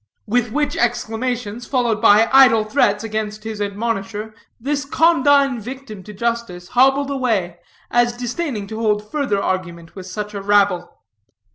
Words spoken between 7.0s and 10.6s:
away, as disdaining to hold further argument with such a